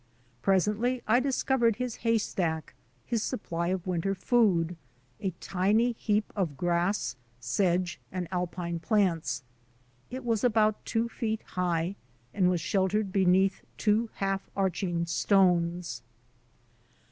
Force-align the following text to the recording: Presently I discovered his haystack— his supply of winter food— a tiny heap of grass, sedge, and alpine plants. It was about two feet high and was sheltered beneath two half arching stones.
Presently 0.41 1.03
I 1.05 1.19
discovered 1.19 1.75
his 1.75 1.97
haystack— 1.97 2.73
his 3.05 3.21
supply 3.21 3.67
of 3.67 3.85
winter 3.85 4.15
food— 4.15 4.75
a 5.21 5.29
tiny 5.39 5.91
heap 5.91 6.33
of 6.35 6.57
grass, 6.57 7.15
sedge, 7.39 7.99
and 8.11 8.27
alpine 8.31 8.79
plants. 8.79 9.43
It 10.09 10.25
was 10.25 10.43
about 10.43 10.83
two 10.85 11.07
feet 11.07 11.43
high 11.43 11.97
and 12.33 12.49
was 12.49 12.61
sheltered 12.61 13.11
beneath 13.11 13.61
two 13.77 14.09
half 14.15 14.49
arching 14.55 15.05
stones. 15.05 16.01